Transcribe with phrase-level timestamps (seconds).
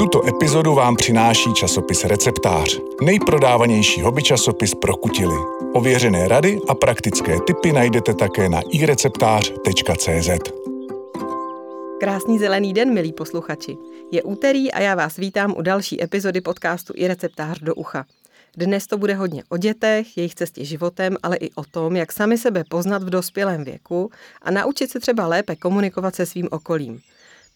[0.00, 5.34] Tuto epizodu vám přináší časopis Receptář, nejprodávanější hobby časopis pro kutily.
[5.72, 10.52] Ověřené rady a praktické tipy najdete také na ireceptář.cz.
[12.00, 13.76] Krásný zelený den, milí posluchači.
[14.12, 18.04] Je úterý a já vás vítám u další epizody podcastu i receptář do ucha.
[18.56, 22.38] Dnes to bude hodně o dětech, jejich cestě životem, ale i o tom, jak sami
[22.38, 24.10] sebe poznat v dospělém věku
[24.42, 27.00] a naučit se třeba lépe komunikovat se svým okolím.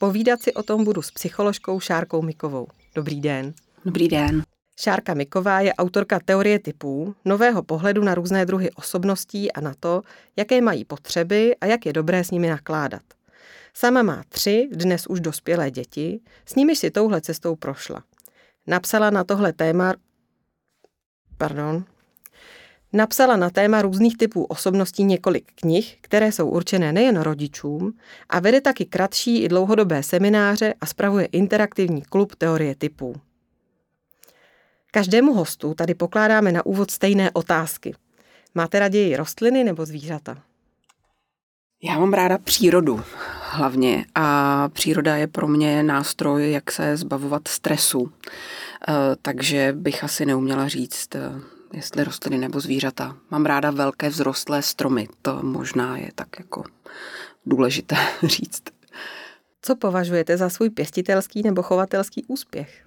[0.05, 2.66] Povídat si o tom budu s psycholožkou Šárkou Mikovou.
[2.95, 3.55] Dobrý den.
[3.84, 4.42] Dobrý den.
[4.80, 10.02] Šárka Miková je autorka teorie typů, nového pohledu na různé druhy osobností a na to,
[10.37, 13.02] jaké mají potřeby a jak je dobré s nimi nakládat.
[13.74, 18.05] Sama má tři, dnes už dospělé děti, s nimiž si touhle cestou prošla.
[18.66, 19.95] Napsala na tohle téma
[21.38, 21.84] pardon,
[22.95, 27.93] napsala na téma různých typů osobností několik knih, které jsou určené nejen rodičům
[28.29, 33.15] a vede taky kratší i dlouhodobé semináře a spravuje interaktivní klub teorie typů.
[34.91, 37.95] Každému hostu tady pokládáme na úvod stejné otázky.
[38.55, 40.37] Máte raději rostliny nebo zvířata?
[41.83, 43.02] Já mám ráda přírodu
[43.55, 48.13] hlavně a příroda je pro mě nástroj, jak se zbavovat stresu.
[48.88, 53.17] Eh, takže bych asi neuměla říct, eh, jestli rostliny nebo zvířata.
[53.30, 56.65] Mám ráda velké vzrostlé stromy, to možná je tak jako
[57.47, 58.63] důležité říct.
[59.63, 62.85] Co považujete za svůj pěstitelský nebo chovatelský úspěch?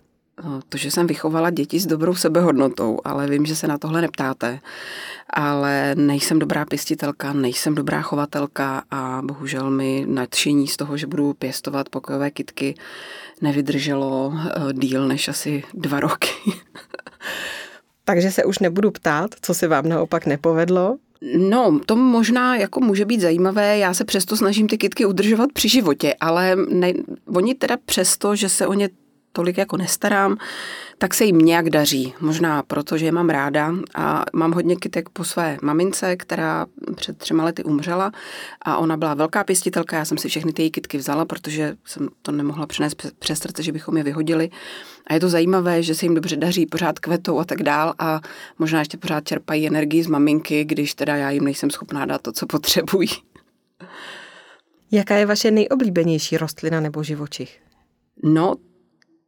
[0.70, 4.60] To, že jsem vychovala děti s dobrou sebehodnotou, ale vím, že se na tohle neptáte.
[5.30, 11.34] Ale nejsem dobrá pěstitelka, nejsem dobrá chovatelka a bohužel mi nadšení z toho, že budu
[11.34, 12.76] pěstovat pokojové kitky,
[13.42, 16.30] nevydrželo eh, díl než asi dva roky.
[18.10, 20.98] Takže se už nebudu ptát, co se vám naopak nepovedlo,
[21.38, 25.70] No, to možná jako může být zajímavé, já se přesto snažím ty kitky udržovat při
[25.70, 26.94] životě, ale ne,
[27.36, 28.90] oni teda přesto, že se o ně
[29.32, 30.38] tolik jako nestarám,
[30.98, 32.14] tak se jim nějak daří.
[32.20, 36.66] Možná proto, že je mám ráda a mám hodně kytek po své mamince, která
[36.96, 38.12] před třema lety umřela
[38.62, 42.10] a ona byla velká pěstitelka, já jsem si všechny ty její kytky vzala, protože jsem
[42.22, 44.50] to nemohla přenést přes srdce, že bychom je vyhodili.
[45.08, 48.22] A je to zajímavé, že se jim dobře daří, pořád kvetou a tak dál a
[48.60, 52.32] možná ještě pořád čerpají energii z maminky, když teda já jim nejsem schopná dát to,
[52.32, 53.10] co potřebují.
[54.92, 57.60] Jaká je vaše nejoblíbenější rostlina nebo živočich?
[58.24, 58.56] No,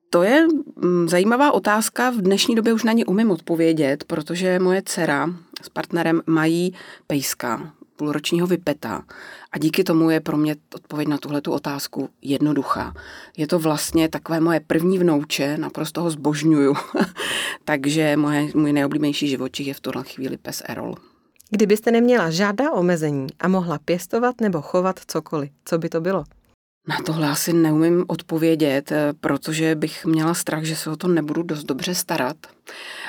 [0.09, 2.09] to je mm, zajímavá otázka.
[2.09, 5.29] V dnešní době už na ní umím odpovědět, protože moje dcera
[5.61, 6.73] s partnerem mají
[7.07, 9.03] pejska, půlročního vypeta.
[9.51, 12.93] A díky tomu je pro mě odpověď na tuhle otázku jednoduchá.
[13.37, 16.75] Je to vlastně takové moje první vnouče, naprosto ho zbožňuju.
[17.65, 20.95] Takže moje, můj nejoblíbenější živočich je v tuhle chvíli pes Erol.
[21.49, 26.23] Kdybyste neměla žádná omezení a mohla pěstovat nebo chovat cokoliv, co by to bylo?
[26.89, 31.43] Na tohle asi neumím odpovědět, eh, protože bych měla strach, že se o to nebudu
[31.43, 32.37] dost dobře starat.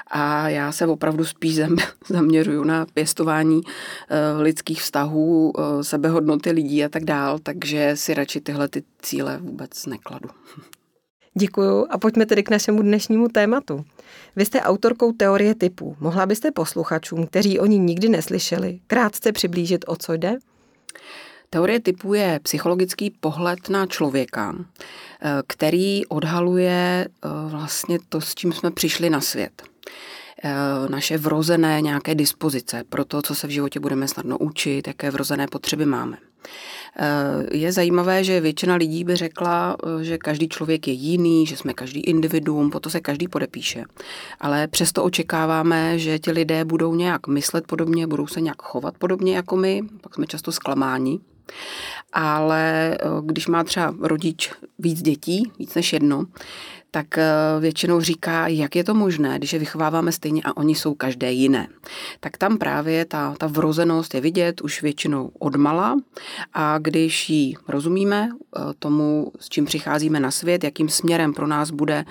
[0.07, 1.61] A já se opravdu spíš
[2.09, 8.41] zaměřuju na pěstování eh, lidských vztahů, eh, sebehodnoty lidí a tak dál, takže si radši
[8.41, 10.29] tyhle ty cíle vůbec nekladu.
[11.39, 13.85] Děkuju a pojďme tedy k našemu dnešnímu tématu.
[14.37, 15.97] Vy jste autorkou teorie typů.
[16.01, 20.37] Mohla byste posluchačům, kteří o ní nikdy neslyšeli, krátce přiblížit, o co jde?
[21.53, 28.53] Teorie typu je psychologický pohled na člověka, eh, který odhaluje eh, vlastně to, s čím
[28.53, 29.63] jsme přišli na svět
[30.45, 30.53] eh,
[30.89, 35.47] naše vrozené nějaké dispozice pro to, co se v životě budeme snadno učit, jaké vrozené
[35.47, 36.17] potřeby máme.
[37.53, 42.01] Je zajímavé, že většina lidí by řekla, že každý člověk je jiný, že jsme každý
[42.01, 43.85] individuum, po to se každý podepíše.
[44.41, 49.37] Ale přesto očekáváme, že ti lidé budou nějak myslet podobně, budou se nějak chovat podobně
[49.37, 51.21] jako my, pak jsme často zklamáni.
[52.13, 56.25] Ale eh, když má třeba rodič víc dětí, víc než jedno,
[56.91, 57.31] tak eh,
[57.61, 61.69] většinou říká, jak je to možné, když je vychováváme stejně a oni jsou každé jiné.
[62.21, 65.97] Tak tam právě ta, ta vrozenost je vidět už většinou odmala
[66.53, 71.71] a když ji rozumíme eh, tomu, s čím přicházíme na svět, jakým směrem pro nás
[71.71, 72.05] bude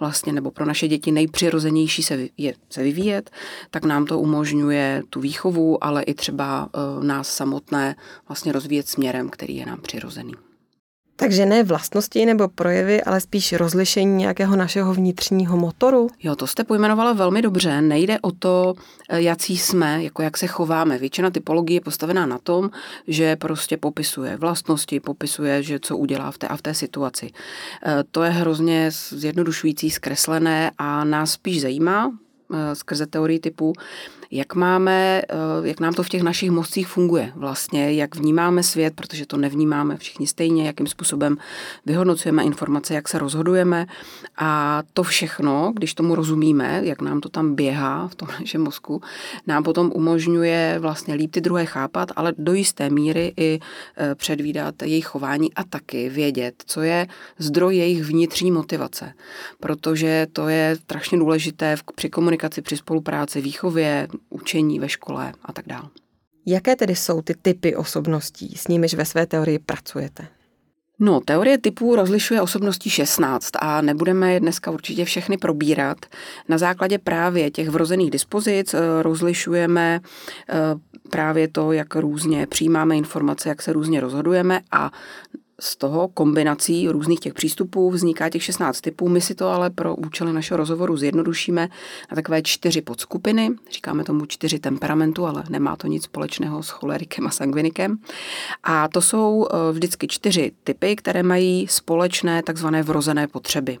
[0.00, 3.30] vlastně, nebo pro naše děti nejpřirozenější se, je, se vyvíjet,
[3.70, 7.96] tak nám to umožňuje tu výchovu, ale i třeba eh, nás samotné
[8.28, 10.32] vlastně rozvíjet směrem, který je nám přirozený.
[11.16, 16.08] Takže ne vlastnosti nebo projevy, ale spíš rozlišení nějakého našeho vnitřního motoru?
[16.22, 17.80] Jo, to jste pojmenovala velmi dobře.
[17.80, 18.74] Nejde o to,
[19.08, 20.98] eh, jaký jsme, jako jak se chováme.
[20.98, 22.70] Většina typologie je postavená na tom,
[23.06, 27.30] že prostě popisuje vlastnosti, popisuje, že co udělá v té a v té situaci.
[27.86, 32.12] Eh, to je hrozně zjednodušující, zkreslené a nás spíš zajímá,
[32.54, 33.72] eh, skrze teorii typu,
[34.30, 37.32] jak máme, eh, jak nám to v těch našich mozcích funguje.
[37.34, 41.36] Vlastně, jak vnímáme svět, protože to nevnímáme všichni stejně, jakým způsobem
[41.86, 43.86] vyhodnocujeme informace, jak se rozhodujeme.
[44.38, 49.02] A to všechno, když tomu rozumíme, jak nám to tam běhá v tom našem mozku,
[49.46, 53.60] nám potom umožňuje vlastně líp ty druhé chápat, ale do jisté míry i
[53.96, 57.06] eh, předvídat jejich chování a taky vědět, co je
[57.38, 59.12] zdroj jejich vnitřní motivace,
[59.60, 65.66] protože to je strašně důležité při komunikaci, při spolupráci, výchově, učení ve škole a tak
[65.66, 65.88] dále.
[66.46, 70.28] Jaké tedy jsou ty typy osobností, s nimiž ve své teorii pracujete?
[70.98, 75.98] No, teorie typů rozlišuje osobností 16 a nebudeme je dneska určitě všechny probírat.
[76.48, 80.00] Na základě právě těch vrozených dispozic eh, rozlišujeme
[80.48, 80.54] eh,
[81.10, 84.90] právě to, jak různě přijímáme informace, jak se různě rozhodujeme a
[85.60, 89.08] z toho kombinací různých těch přístupů vzniká těch 16 typů.
[89.08, 91.68] My si to ale pro účely našeho rozhovoru zjednodušíme
[92.10, 93.50] na takové čtyři podskupiny.
[93.70, 97.96] Říkáme tomu čtyři temperamentu, ale nemá to nic společného s cholerikem a sangvinikem.
[98.62, 103.78] A to jsou eh, vždycky čtyři typy, které mají společné takzvané vrozené potřeby.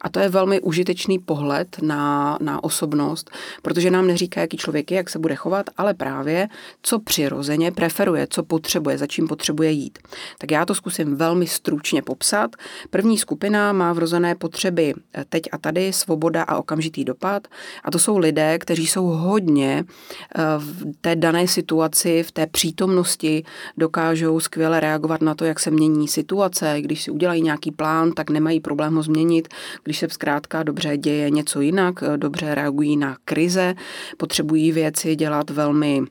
[0.00, 3.30] A to je velmi užitečný pohled na, na osobnost,
[3.62, 6.48] protože nám neříká, jaký člověk je, jak se bude chovat, ale právě
[6.82, 9.98] co přirozeně preferuje, co potřebuje, za čím potřebuje jít.
[10.38, 12.56] Tak já to zkusím velmi stručně popsat.
[12.90, 14.94] První skupina má vrozené potřeby
[15.28, 17.48] teď a tady, svoboda a okamžitý dopad.
[17.84, 23.44] A to jsou lidé, kteří jsou hodně eh, v té dané situaci, v té přítomnosti,
[23.76, 26.76] dokážou skvěle reagovat na to, jak se mění situace.
[26.80, 29.48] Když si udělají nějaký plán, tak nemají problém ho změnit.
[29.84, 33.74] Když se zkrátka dobře děje něco jinak, eh, dobře reagují na krize,
[34.16, 36.02] potřebují věci dělat velmi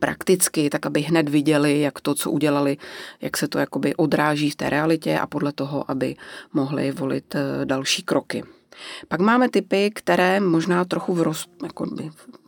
[0.00, 2.76] prakticky, tak aby hned viděli, jak to, co udělali,
[3.20, 6.16] jak se to jakoby odráží v té realitě a podle toho, aby
[6.52, 8.42] mohli volit eh, další kroky.
[9.08, 11.86] Pak máme typy, které možná trochu v, roz, jako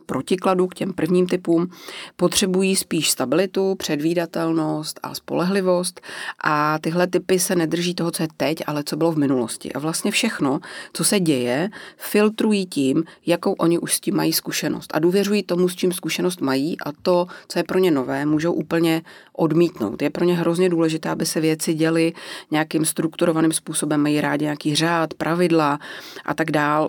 [0.05, 1.67] protikladu k těm prvním typům,
[2.15, 6.01] potřebují spíš stabilitu, předvídatelnost a spolehlivost
[6.43, 9.73] a tyhle typy se nedrží toho, co je teď, ale co bylo v minulosti.
[9.73, 10.59] A vlastně všechno,
[10.93, 15.69] co se děje, filtrují tím, jakou oni už s tím mají zkušenost a důvěřují tomu,
[15.69, 19.01] s čím zkušenost mají a to, co je pro ně nové, můžou úplně
[19.33, 20.01] odmítnout.
[20.01, 22.13] Je pro ně hrozně důležité, aby se věci děly
[22.51, 25.79] nějakým strukturovaným způsobem, mají rádi nějaký řád, pravidla
[26.25, 26.87] a tak dál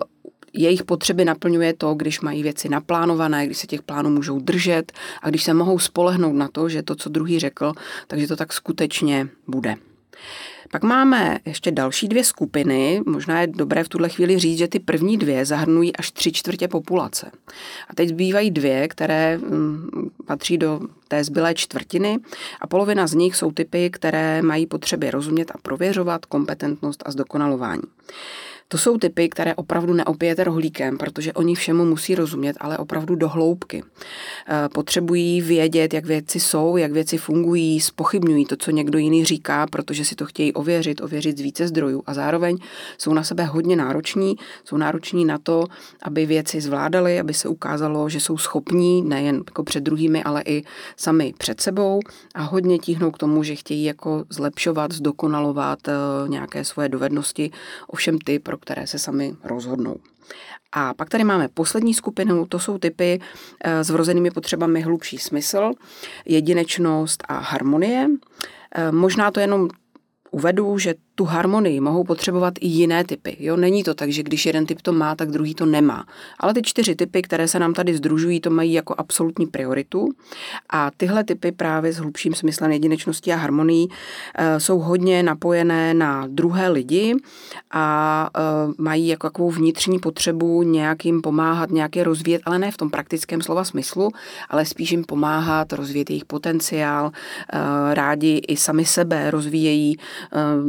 [0.57, 5.29] jejich potřeby naplňuje to, když mají věci naplánované, když se těch plánů můžou držet a
[5.29, 7.73] když se mohou spolehnout na to, že to, co druhý řekl,
[8.07, 9.75] takže to tak skutečně bude.
[10.71, 13.01] Pak máme ještě další dvě skupiny.
[13.05, 16.67] Možná je dobré v tuhle chvíli říct, že ty první dvě zahrnují až tři čtvrtě
[16.67, 17.31] populace.
[17.89, 19.89] A teď zbývají dvě, které mm,
[20.25, 22.17] patří do té zbylé čtvrtiny
[22.61, 27.83] a polovina z nich jsou typy, které mají potřeby rozumět a prověřovat kompetentnost a zdokonalování.
[28.69, 33.29] To jsou typy, které opravdu neopijete rohlíkem, protože oni všemu musí rozumět, ale opravdu do
[33.29, 33.83] hloubky.
[34.47, 39.67] Eh, potřebují vědět, jak věci jsou, jak věci fungují, spochybňují to, co někdo jiný říká,
[39.67, 42.57] protože si to chtějí ověřit, ověřit z více zdrojů a zároveň
[42.97, 44.35] jsou na sebe hodně nároční,
[44.65, 45.63] jsou nároční na to,
[46.01, 50.63] aby věci zvládali, aby se ukázalo, že jsou schopní nejen jako před druhými, ale i
[50.97, 51.99] sami před sebou
[52.35, 55.93] a hodně tíhnou k tomu, že chtějí jako zlepšovat, zdokonalovat eh,
[56.27, 57.51] nějaké svoje dovednosti.
[57.87, 59.95] Ovšem ty, pro pro které se sami rozhodnou.
[60.71, 63.19] A pak tady máme poslední skupinu, to jsou typy
[63.63, 65.71] eh, s vrozenými potřebami hlubší smysl,
[66.25, 68.07] jedinečnost a harmonie.
[68.75, 69.69] Eh, možná to jenom
[70.31, 73.37] uvedu, že tu harmonii mohou potřebovat i jiné typy.
[73.39, 76.05] Jo, není to tak, že když jeden typ to má, tak druhý to nemá.
[76.39, 80.09] Ale ty čtyři typy, které se nám tady združují, to mají jako absolutní prioritu.
[80.69, 83.87] A tyhle typy právě s hlubším smyslem jedinečnosti a harmonii
[84.35, 87.15] e, jsou hodně napojené na druhé lidi
[87.71, 88.41] a e,
[88.77, 93.63] mají jako takovou vnitřní potřebu nějakým pomáhat, nějaké rozvíjet, ale ne v tom praktickém slova
[93.63, 94.09] smyslu,
[94.49, 97.11] ale spíš jim pomáhat, rozvíjet jejich potenciál.
[97.11, 99.97] E, rádi i sami sebe rozvíjejí,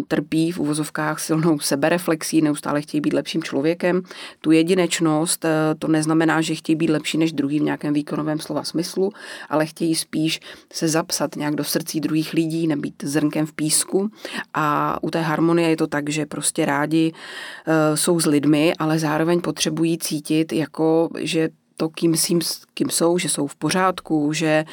[0.09, 4.03] trpí trpí v uvozovkách silnou sebereflexí, neustále chtějí být lepším člověkem.
[4.41, 8.65] Tu jedinečnost eh, to neznamená, že chtějí být lepší než druhý v nějakém výkonovém slova
[8.65, 9.11] smyslu,
[9.49, 10.41] ale chtějí spíš
[10.73, 14.11] se zapsat nějak do srdcí druhých lidí, nebýt zrnkem v písku.
[14.55, 18.99] A u té harmonie je to tak, že prostě rádi uh, jsou s lidmi, ale
[18.99, 21.49] zároveň potřebují cítit, jako že
[21.81, 22.41] to, kým, sím,
[22.75, 24.65] kým jsou, že jsou v pořádku, že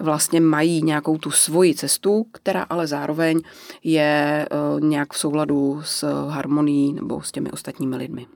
[0.00, 3.40] vlastně mají nějakou tu svoji cestu, která ale zároveň
[3.84, 8.26] je eh, nějak v souladu s harmonií nebo s těmi ostatními lidmi.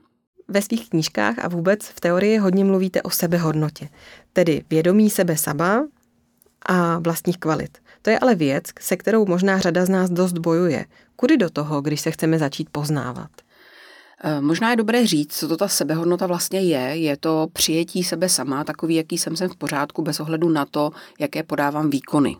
[0.47, 3.89] Ve svých knížkách a vůbec v teorii hodně mluvíte o sebehodnotě,
[4.33, 5.87] tedy vědomí sebe sama
[6.65, 7.77] a vlastních kvalit.
[8.01, 10.85] To je ale věc, se kterou možná řada z nás dost bojuje.
[11.15, 13.29] Kudy do toho, když se chceme začít poznávat?
[14.23, 16.79] Eh, možná je dobré říct, co to ta sebehodnota vlastně je.
[16.79, 20.91] Je to přijetí sebe sama, takový, jaký jsem jsem v pořádku, bez ohledu na to,
[21.19, 22.37] jaké podávám výkony.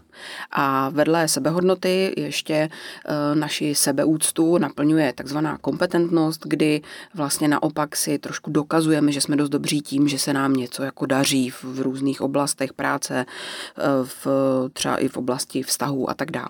[0.52, 6.82] A vedle sebehodnoty ještě eh, naši sebeúctu naplňuje takzvaná kompetentnost, kdy
[7.14, 11.06] vlastně naopak si trošku dokazujeme, že jsme dost dobří tím, že se nám něco jako
[11.06, 14.28] daří v, různých oblastech práce, eh, v,
[14.74, 16.50] třeba i v oblasti vztahů a tak dál.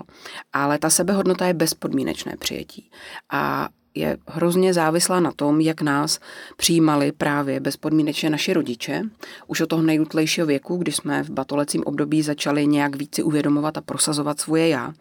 [0.53, 2.89] Ale ta sebehodnota je bezpodmínečné přijetí.
[3.29, 6.19] A je hrozně závislá na tom, jak nás
[6.57, 9.01] přijímali právě bezpodmínečně naši rodiče.
[9.47, 13.77] Už od toho nejútlejšího věku, kdy jsme v batolecím období začali nějak víc si uvědomovat
[13.77, 14.93] a prosazovat svoje já.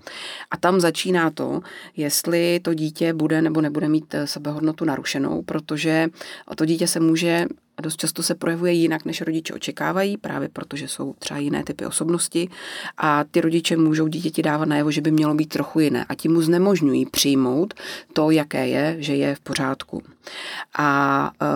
[0.50, 1.60] A tam začíná to,
[1.96, 6.08] jestli to dítě bude nebo nebude mít sebehodnotu narušenou, protože
[6.56, 7.46] to dítě se může
[7.78, 11.86] a dost často se projevuje jinak, než rodiče očekávají, právě protože jsou třeba jiné typy
[11.86, 12.48] osobnosti.
[12.96, 16.04] A ty rodiče můžou dítěti dávat najevo, že by mělo být trochu jiné.
[16.08, 17.74] A ti mu znemožňují přijmout
[18.12, 20.02] to, jaké je, že je v pořádku.
[20.78, 21.46] A e,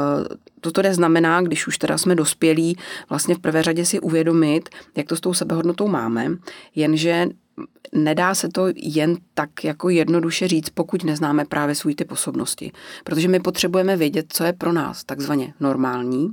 [0.61, 2.77] to teda znamená, když už teda jsme dospělí,
[3.09, 6.29] vlastně v prvé řadě si uvědomit, jak to s tou sebehodnotou máme,
[6.75, 7.27] jenže
[7.93, 12.73] nedá se to jen tak jako jednoduše říct, pokud neznáme právě svůj typ osobnosti.
[13.05, 16.29] Protože my potřebujeme vědět, co je pro nás takzvaně normální,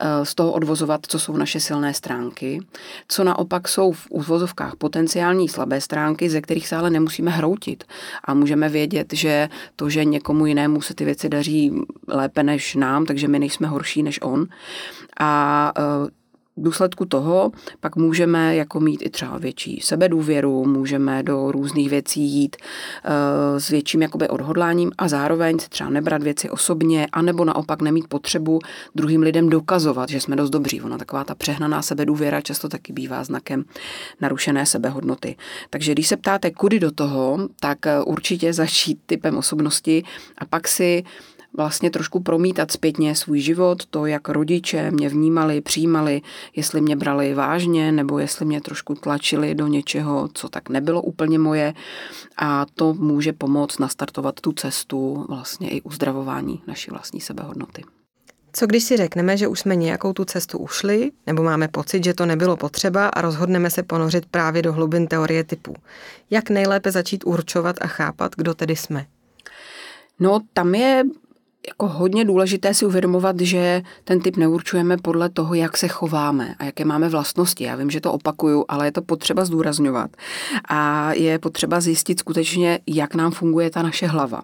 [0.00, 2.60] eh, z toho odvozovat, co jsou naše silné stránky,
[3.08, 7.84] co naopak jsou v úvozovkách potenciální slabé stránky, ze kterých se ale nemusíme hroutit.
[8.24, 11.72] A můžeme vědět, že to, že někomu jinému se ty věci daří
[12.08, 14.46] lépe než nám, takže my nejsme horší než on.
[15.20, 16.19] A eh,
[16.56, 22.20] v důsledku toho pak můžeme jako mít i třeba větší sebedůvěru, můžeme do různých věcí
[22.20, 27.82] jít uh, s větším jakoby odhodláním a zároveň se třeba nebrat věci osobně, anebo naopak
[27.82, 28.58] nemít potřebu
[28.94, 30.82] druhým lidem dokazovat, že jsme dost dobří.
[30.82, 33.64] Ona taková ta přehnaná sebedůvěra často taky bývá znakem
[34.20, 35.36] narušené sebehodnoty.
[35.70, 40.04] Takže když se ptáte, kudy do toho, tak eh, určitě začít typem osobnosti
[40.38, 41.04] a pak si
[41.56, 46.22] vlastně trošku promítat zpětně svůj život, to, jak rodiče mě vnímali, přijímali,
[46.56, 51.38] jestli mě brali vážně, nebo jestli mě trošku tlačili do něčeho, co tak nebylo úplně
[51.38, 51.74] moje.
[52.36, 57.84] A to může pomoct nastartovat tu cestu vlastně i uzdravování naší vlastní sebehodnoty.
[58.52, 62.14] Co když si řekneme, že už jsme nějakou tu cestu ušli, nebo máme pocit, že
[62.14, 65.74] to nebylo potřeba a rozhodneme se ponořit právě do hlubin teorie typů?
[66.30, 69.06] Jak nejlépe začít určovat a chápat, kdo tedy jsme?
[70.20, 71.04] No, tam je
[71.68, 76.64] jako hodně důležité si uvědomovat, že ten typ neurčujeme podle toho, jak se chováme a
[76.64, 77.64] jaké máme vlastnosti.
[77.64, 80.10] Já vím, že to opakuju, ale je to potřeba zdůrazňovat.
[80.68, 84.42] A je potřeba zjistit skutečně, jak nám funguje ta naše hlava.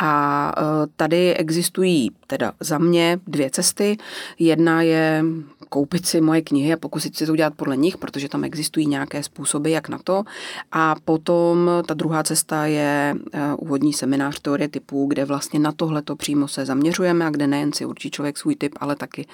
[0.00, 0.62] A e,
[0.96, 3.96] tady existují teda za mě dvě cesty.
[4.38, 5.24] Jedna je
[5.68, 9.22] koupit si moje knihy a pokusit si to udělat podle nich, protože tam existují nějaké
[9.22, 10.24] způsoby, jak na to.
[10.72, 16.16] A potom ta druhá cesta je e, úvodní seminář teorie typů, kde vlastně na tohleto
[16.16, 19.26] přímo se zaměřujeme a kde nejen si určí člověk svůj typ, ale taky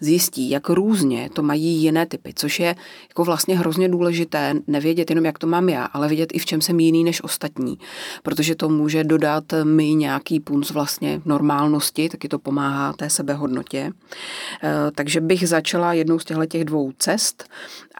[0.00, 2.74] zjistí, jak různě to mají jiné typy, což je
[3.08, 6.60] jako vlastně hrozně důležité nevědět jenom, jak to mám já, ale vědět i v čem
[6.60, 7.78] jsem jiný než ostatní,
[8.22, 13.92] protože to může dodat mi nějaký punc vlastně normálnosti, taky to pomáhá té sebehodnotě.
[14.62, 17.44] Eh, takže bych začala jednou z těchto těch dvou cest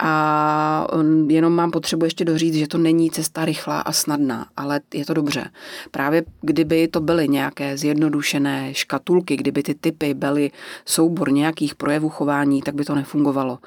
[0.00, 4.80] a mm, jenom mám potřebu ještě doříct, že to není cesta rychlá a snadná, ale
[4.94, 5.50] je to dobře.
[5.90, 10.50] Právě kdyby to byly nějaké zjednodušené otevřené škatulky, kdyby ty typy byly
[10.84, 13.58] soubor nějakých projevů chování, tak by to nefungovalo.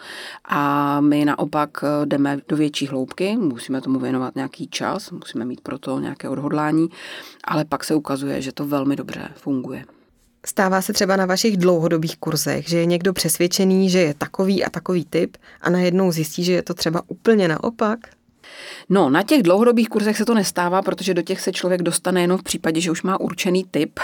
[0.46, 5.62] A my naopak eh, jdeme do větší hloubky, musíme tomu věnovat nějaký čas, musíme mít
[5.62, 6.90] proto nějaké odhodlání,
[7.44, 9.86] ale pak se ukazuje, že to velmi dobře funguje.
[10.46, 14.70] Stává se třeba na vašich dlouhodobých kurzech, že je někdo přesvědčený, že je takový a
[14.70, 18.00] takový typ a najednou zjistí, že je to třeba úplně naopak?
[18.90, 22.38] No, na těch dlouhodobých kurzech se to nestává, protože do těch se člověk dostane jenom
[22.38, 24.00] v případě, že už má určený typ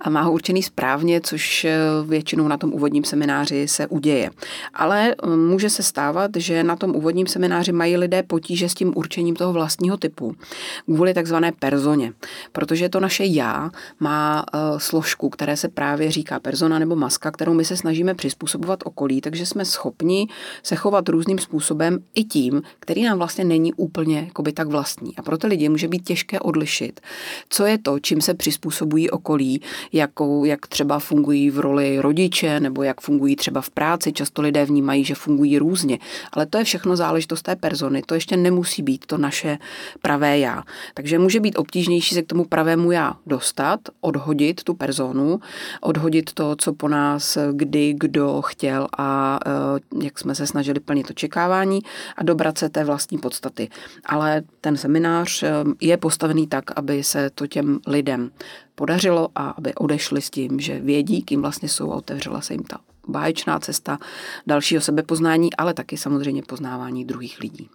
[0.00, 4.30] a má ho určený správně, což eh, většinou na tom úvodním semináři se uděje.
[4.74, 8.92] Ale eh, může se stávat, že na tom úvodním semináři mají lidé potíže s tím
[8.96, 10.36] určením toho vlastního typu
[10.84, 12.12] kvůli takzvané personě,
[12.52, 13.70] protože to naše já
[14.00, 18.80] má uh, složku, které se právě říká persona nebo maska, kterou my se snažíme přizpůsobovat
[18.84, 20.28] okolí, takže jsme schopni
[20.62, 25.16] se chovat různým způsobem i tím, který nám vlastně není úplně jakoby tak vlastní.
[25.16, 27.00] A pro ty lidi může být těžké odlišit,
[27.48, 29.60] co je to, čím se přizpůsobují okolí,
[29.92, 34.12] jakou, jak třeba fungují v roli rodiče, nebo jak fungují třeba v práci.
[34.12, 35.98] Často lidé vnímají, že fungují různě.
[36.32, 38.02] Ale to je všechno záležitost té persony.
[38.06, 39.58] To ještě nemusí být to naše
[40.02, 40.62] pravé já.
[40.94, 45.40] Takže může být obtížnější se k tomu pravému já dostat, odhodit tu personu,
[45.80, 51.10] odhodit to, co po nás kdy kdo chtěl a eh, jak jsme se snažili plnit
[51.10, 51.80] očekávání
[52.16, 53.59] a dobrat se té vlastní podstaty.
[54.04, 58.30] Ale ten seminář eh, je postavený tak, aby se to těm lidem
[58.74, 62.62] podařilo a aby odešli s tím, že vědí, kým vlastně jsou a otevřela se jim
[62.62, 63.98] ta báječná cesta
[64.46, 67.70] dalšího sebepoznání, ale taky samozřejmě poznávání druhých lidí.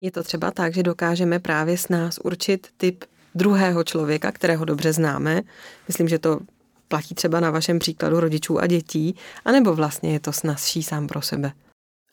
[0.00, 4.92] Je to třeba tak, že dokážeme právě s nás určit typ druhého člověka, kterého dobře
[4.92, 5.42] známe.
[5.88, 6.40] Myslím, že to
[6.88, 11.22] platí třeba na vašem příkladu rodičů a dětí, anebo vlastně je to snazší sám pro
[11.22, 11.52] sebe.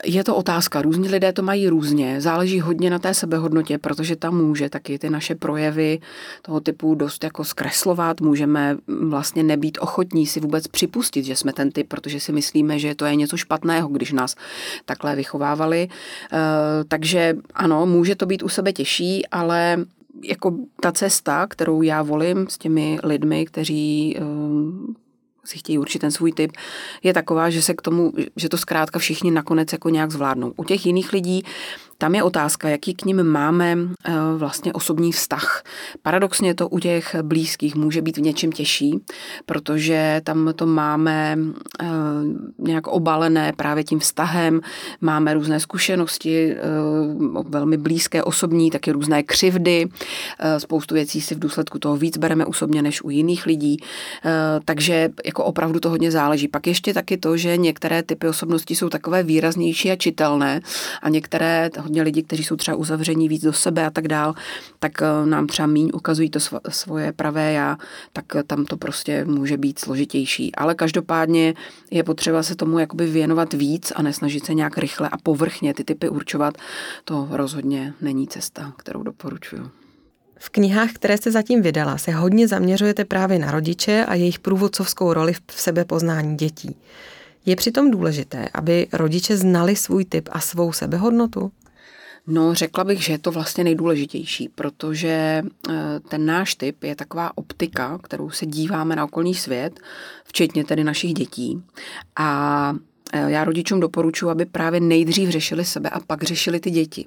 [0.06, 4.46] Je to otázka, různí lidé to mají různě, záleží hodně na té sebehodnotě, protože tam
[4.46, 6.00] může taky ty naše projevy
[6.42, 11.72] toho typu dost jako zkreslovat, můžeme vlastně nebýt ochotní si vůbec připustit, že jsme ten
[11.72, 14.36] typ, protože si myslíme, že to je něco špatného, když nás
[14.86, 15.88] takhle vychovávali.
[16.34, 16.38] Eh,
[16.88, 19.86] takže ano, může to být u sebe těžší, ale
[20.24, 24.22] jako ta cesta, kterou já volím s těmi lidmi, kteří eh,
[25.48, 26.52] si chtějí určit ten svůj typ,
[27.04, 30.54] je taková, že se k tomu, že to zkrátka všichni nakonec jako nějak zvládnou.
[30.56, 31.44] U těch jiných lidí
[31.98, 35.64] tam je otázka, jaký k ním máme eh, vlastně osobní vztah.
[36.02, 39.00] Paradoxně to u těch blízkých může být v něčem těžší,
[39.46, 41.38] protože tam to máme
[41.82, 41.86] eh,
[42.60, 44.62] nějak obalené právě tím vztahem,
[45.02, 46.60] máme různé zkušenosti, eh,
[47.50, 49.88] velmi blízké osobní, taky různé křivdy,
[50.58, 53.78] spoustu věcí si v důsledku toho víc bereme osobně než u jiných lidí,
[54.66, 56.48] takže jako opravdu to hodně záleží.
[56.48, 60.62] Pak ještě taky to, že některé typy osobností jsou takové výraznější a čitelné
[61.02, 64.34] a některé hodně lidí, kteří jsou třeba uzavření víc do sebe a tak dál,
[64.80, 66.40] tak eh, nám třeba míň ukazují to
[66.70, 67.78] svoje pravé já,
[68.14, 70.56] tak eh, tam to prostě může být složitější.
[70.56, 71.54] Ale každopádně
[71.92, 75.84] je potřeba se tomu jakoby věnovat víc a nesnažit se nějak rychle a povrchně ty
[75.84, 76.58] typy určovat.
[77.04, 79.72] To rozhodně není cesta, kterou doporučuju.
[80.40, 85.14] V knihách, které jste zatím vydala, se hodně zaměřujete právě na rodiče a jejich průvodcovskou
[85.14, 86.76] roli v sebepoznání dětí.
[87.46, 91.52] Je přitom důležité, aby rodiče znali svůj typ a svou sebehodnotu?
[92.28, 97.38] No, řekla bych, že je to vlastně nejdůležitější, protože eh, ten náš typ je taková
[97.38, 99.80] optika, kterou se díváme na okolní svět,
[100.24, 101.64] včetně tedy našich dětí.
[102.16, 102.76] A
[103.14, 107.06] já rodičům doporučuji, aby právě nejdřív řešili sebe a pak řešili ty děti.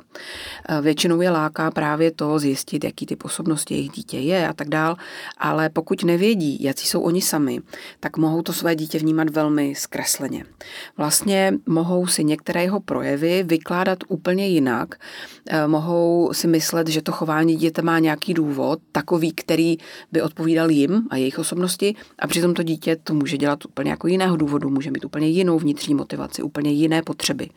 [0.69, 4.69] Eh, většinou je láká právě to zjistit, jaký typ osobnosti jejich dítě je a tak
[4.69, 4.97] dál,
[5.39, 7.61] ale pokud nevědí, jaký jsou oni sami,
[8.01, 10.45] tak mohou to své dítě vnímat velmi zkresleně.
[10.97, 14.95] Vlastně mohou si některé jeho projevy vykládat úplně jinak,
[15.49, 19.77] eh, mohou si myslet, že to chování dítěte má nějaký důvod, takový, který
[20.13, 24.07] by odpovídal jim a jejich osobnosti, a přitom to dítě to může dělat úplně jako
[24.07, 27.51] jiného důvodu, může mít úplně jinou vnitřní vnitřní motivaci, úplně jiné potřeby.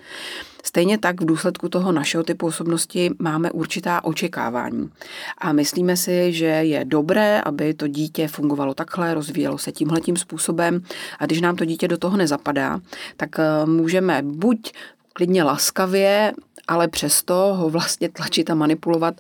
[0.64, 4.90] Stejně tak v důsledku toho našeho typu osobnosti máme určitá očekávání.
[5.38, 10.82] A myslíme si, že je dobré, aby to dítě fungovalo takhle, rozvíjelo se tímhletím způsobem
[11.20, 12.80] a když nám to dítě do toho nezapadá,
[13.18, 14.74] tak eh, můžeme buď
[15.14, 16.34] klidně laskavě,
[16.68, 19.16] ale přesto ho vlastně tlačit a manipulovat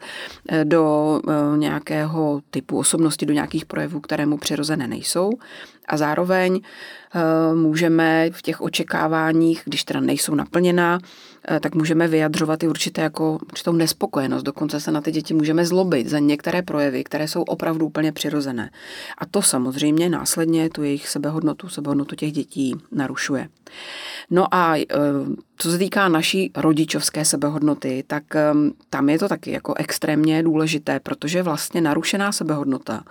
[0.50, 5.30] eh, do eh, nějakého typu osobnosti, do nějakých projevů, které mu přirozené nejsou.
[5.88, 6.62] A zároveň
[7.54, 13.40] můžeme v těch očekáváních, když teda nejsou naplněná, eh, tak můžeme vyjadřovat i určité jako
[13.52, 14.44] určitou nespokojenost.
[14.44, 18.70] Dokonce se na ty děti můžeme zlobit za některé projevy, které jsou opravdu úplně přirozené.
[19.18, 23.48] A to samozřejmě následně tu jejich sebehodnotu, sebehodnotu těch dětí narušuje.
[24.30, 24.86] No a eh,
[25.58, 28.24] co se týká naší rodičovské sebehodnoty, tak
[28.90, 33.04] tam je to taky jako extrémně důležité, protože vlastně narušená sebehodnota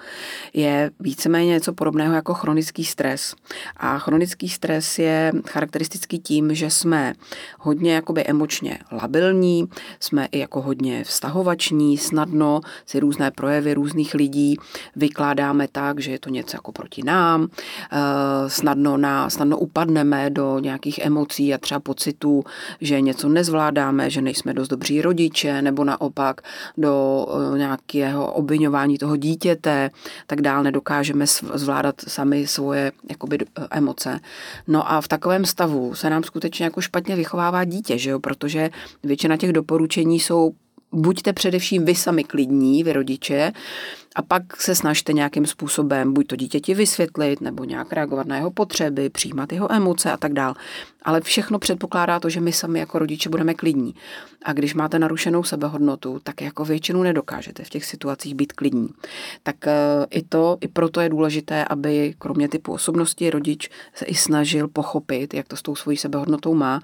[0.55, 3.35] je víceméně něco podobného jako chronický stres.
[3.77, 7.15] A chronický stres je charakteristický tím, že jsme
[7.59, 9.69] hodně jakoby emočně labilní,
[10.01, 14.57] jsme i jako hodně vztahovační, snadno si různé projevy různých lidí
[14.97, 17.49] vykládáme tak, že je to něco jako proti nám,
[17.93, 17.99] eh,
[18.51, 22.45] snadno, na, snadno upadneme do nějakých emocí a třeba pocitů,
[22.81, 26.41] že něco nezvládáme, že nejsme dost dobří rodiče, nebo naopak
[26.77, 29.91] do eh, nějakého obvinování toho dítěte,
[30.27, 34.21] tak dál nedokážeme zvládat sami svoje jakoby, eh, emoce.
[34.67, 38.21] No a v takovém stavu se nám skutečně jako špatně vychovává dítě, že jo?
[38.21, 38.71] protože
[39.03, 40.53] většina těch doporučení jsou
[40.93, 43.53] buďte především vy sami klidní, vy rodiče,
[44.15, 48.51] a pak se snažte nějakým způsobem buď to dítěti vysvětlit, nebo nějak reagovat na jeho
[48.51, 50.55] potřeby, přijímat jeho emoce a tak dál.
[51.03, 53.95] Ale všechno předpokládá to, že my sami jako rodiče budeme klidní.
[54.45, 58.89] A když máte narušenou sebehodnotu, tak jako většinou nedokážete v těch situacích být klidní.
[59.43, 59.73] Tak e,
[60.11, 65.35] i to, i proto je důležité, aby kromě typu osobnosti rodič se i snažil pochopit,
[65.35, 66.81] jak to s tou svojí sebehodnotou má,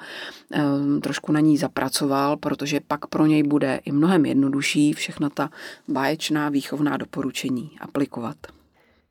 [0.54, 5.50] e, trošku na ní zapracoval, protože pak pro něj bude i mnohem jednodušší všechna ta
[5.88, 8.36] báječná výchovná doporučení doporučení aplikovat.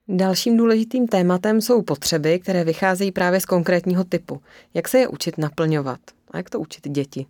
[0.08, 4.42] Dalším důležitým tématem jsou potřeby, které vycházejí právě z konkrétního typu.
[4.74, 6.00] Jak se je učit naplňovat
[6.32, 7.26] a jak to učit děti?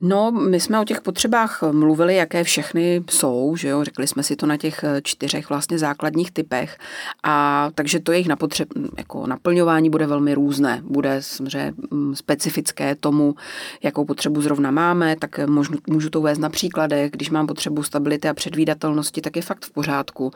[0.00, 4.36] No, my jsme o těch potřebách mluvili, jaké všechny jsou, že jo, řekli jsme si
[4.36, 6.78] to na těch eh, čtyřech vlastně základních typech.
[7.22, 13.34] A takže to jejich napotřeb, jako naplňování bude velmi různé, bude samozřejmě mm, specifické tomu,
[13.82, 18.28] jakou potřebu zrovna máme, tak můžu, můžu to uvést na příkladech, když mám potřebu stability
[18.28, 20.30] a předvídatelnosti, tak je fakt v pořádku,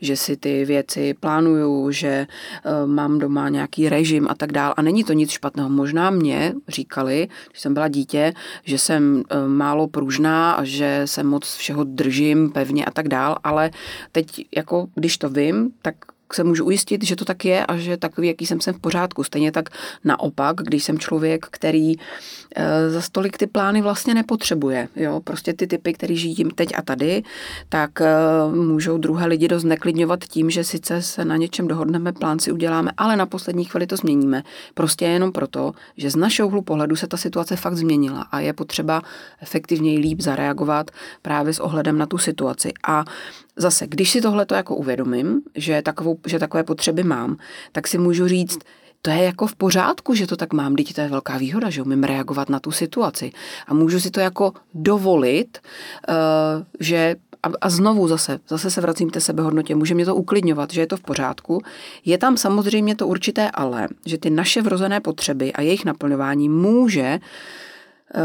[0.00, 2.26] že si ty věci plánuju, že
[2.64, 4.74] uh, mám doma nějaký režim a tak dál.
[4.76, 5.68] A není to nic špatného.
[5.68, 8.32] Možná mě říkali, když jsem byla dítě,
[8.64, 13.36] že jsem Eh, málo pružná a že se moc všeho držím pevně a tak dál,
[13.44, 13.70] ale
[14.12, 15.94] teď jako když to vím, tak
[16.32, 19.24] se můžu ujistit, že to tak je a že takový, jaký jsem, jsem v pořádku.
[19.24, 19.68] Stejně tak
[20.04, 24.88] naopak, když jsem člověk, který e, za stolik ty plány vlastně nepotřebuje.
[24.96, 25.20] Jo?
[25.24, 27.22] Prostě ty typy, který žijí teď a tady,
[27.68, 28.06] tak e,
[28.54, 32.90] můžou druhé lidi dost neklidňovat tím, že sice se na něčem dohodneme, plán si uděláme,
[32.96, 34.42] ale na poslední chvíli to změníme.
[34.74, 38.52] Prostě jenom proto, že z našeho hlu pohledu se ta situace fakt změnila a je
[38.52, 39.02] potřeba
[39.40, 40.90] efektivněji líp zareagovat
[41.22, 42.72] právě s ohledem na tu situaci.
[42.88, 43.04] A
[43.56, 47.36] Zase, když si tohle to jako uvědomím, že, takovou, že takové potřeby mám,
[47.72, 48.58] tak si můžu říct,
[49.02, 51.82] to je jako v pořádku, že to tak mám, teď to je velká výhoda, že
[51.82, 53.32] umím reagovat na tu situaci.
[53.66, 55.58] A můžu si to jako dovolit,
[56.08, 56.14] uh,
[56.80, 60.72] že a, a znovu zase, zase se vracím k té sebehodnotě, může mě to uklidňovat,
[60.72, 61.62] že je to v pořádku.
[62.04, 67.18] Je tam samozřejmě to určité ale, že ty naše vrozené potřeby a jejich naplňování může
[67.22, 67.26] uh,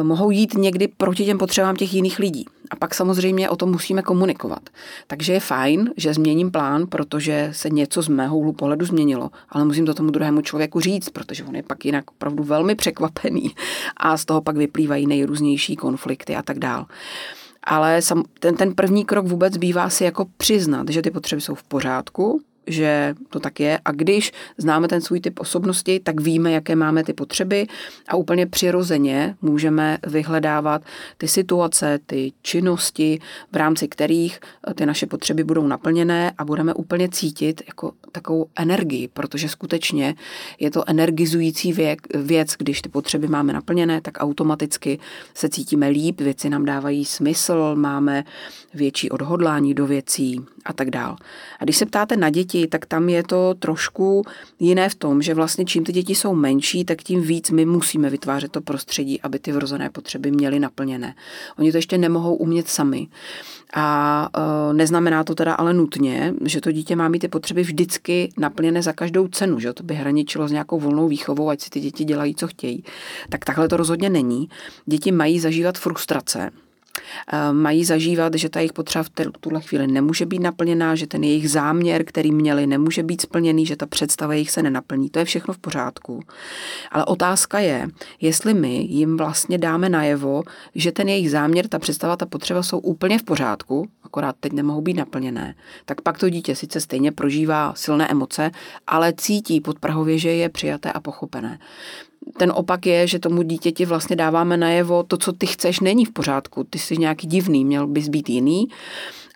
[0.03, 2.45] mohou jít někdy proti těm potřebám těch jiných lidí.
[2.71, 4.69] A pak samozřejmě o tom musíme komunikovat.
[5.07, 9.65] Takže je fajn, že změním plán, protože se něco z mého úhlu pohledu změnilo, ale
[9.65, 13.51] musím to tomu druhému člověku říct, protože on je pak jinak opravdu velmi překvapený
[13.97, 16.85] a z toho pak vyplývají nejrůznější konflikty a tak dál.
[17.63, 17.99] Ale
[18.39, 22.41] ten, ten první krok vůbec bývá si jako přiznat, že ty potřeby jsou v pořádku,
[22.71, 23.79] že to tak je.
[23.85, 27.67] A když známe ten svůj typ osobnosti, tak víme, jaké máme ty potřeby
[28.07, 30.81] a úplně přirozeně můžeme vyhledávat
[31.17, 33.19] ty situace, ty činnosti,
[33.51, 38.45] v rámci kterých eh, ty naše potřeby budou naplněné a budeme úplně cítit jako takovou
[38.55, 40.15] energii, protože skutečně
[40.59, 44.99] je to energizující věk, věc, když ty potřeby máme naplněné, tak automaticky
[45.33, 48.23] se cítíme líp, věci nám dávají smysl, máme
[48.73, 51.15] větší odhodlání do věcí a tak dál.
[51.59, 54.23] A když se ptáte na děti, tak tam je to trošku
[54.59, 58.09] jiné v tom, že vlastně čím ty děti jsou menší, tak tím víc my musíme
[58.09, 61.15] vytvářet to prostředí, aby ty vrozené potřeby měly naplněné.
[61.59, 63.07] Oni to ještě nemohou umět sami.
[63.73, 64.29] A
[64.69, 68.81] e, neznamená to teda ale nutně, že to dítě má mít ty potřeby vždycky naplněné
[68.81, 72.03] za každou cenu, že to by hraničilo s nějakou volnou výchovou, ať si ty děti
[72.03, 72.83] dělají, co chtějí.
[73.29, 74.49] Tak takhle to rozhodně není.
[74.85, 76.51] Děti mají zažívat frustrace,
[77.51, 81.49] mají zažívat, že ta jejich potřeba v tuhle chvíli nemůže být naplněná, že ten jejich
[81.49, 85.09] záměr, který měli, nemůže být splněný, že ta představa jich se nenaplní.
[85.09, 86.23] To je všechno v pořádku.
[86.91, 87.87] Ale otázka je,
[88.21, 90.43] jestli my jim vlastně dáme najevo,
[90.75, 94.81] že ten jejich záměr, ta představa, ta potřeba jsou úplně v pořádku, akorát teď nemohou
[94.81, 98.51] být naplněné, tak pak to dítě sice stejně prožívá silné emoce,
[98.87, 101.59] ale cítí podprahově, že je přijaté a pochopené
[102.37, 106.11] ten opak je, že tomu dítěti vlastně dáváme najevo, to, co ty chceš, není v
[106.11, 106.63] pořádku.
[106.63, 108.67] Ty jsi nějaký divný, měl bys být jiný.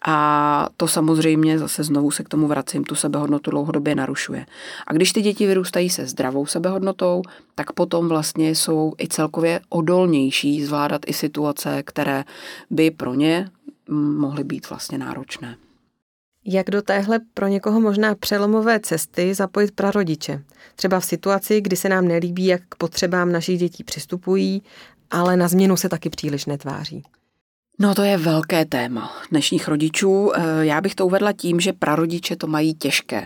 [0.08, 4.46] A to samozřejmě zase znovu se k tomu vracím, tu sebehodnotu dlouhodobě narušuje.
[4.88, 7.22] A když ty děti vyrůstají se zdravou sebehodnotou,
[7.56, 12.24] tak potom vlastně jsou i celkově odolnější zvládat i situace, které
[12.70, 13.50] by pro ně
[14.18, 15.58] mohly být vlastně náročné.
[16.46, 20.44] Jak do téhle pro někoho možná přelomové cesty zapojit prarodiče?
[20.76, 24.64] Třeba v situaci, kdy se nám nelíbí, jak k potřebám našich dětí přistupují,
[25.12, 27.04] ale na změnu se taky příliš netváří.
[27.80, 30.32] No to je velké téma dnešních rodičů.
[30.36, 33.26] Eh, já bych to uvedla tím, že prarodiče to mají těžké.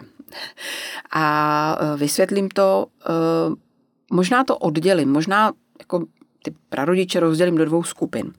[1.11, 3.55] A eh, vysvětlím to, eh,
[4.11, 6.05] možná to oddělím, možná jako
[6.49, 8.33] ty prarodiče rozdělím do dvou skupin.